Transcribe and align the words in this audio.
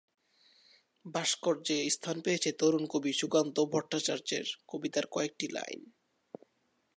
ভাস্কর্যে 1.05 1.77
স্থান 1.89 2.17
পেয়েছে 2.21 2.49
তরুণ 2.51 2.83
কবি 2.87 3.11
সুকান্ত 3.13 3.57
ভট্টাচার্যের 3.71 4.45
কবিতার 4.67 5.05
কয়েকটি 5.11 5.45
লাইন। 5.47 5.81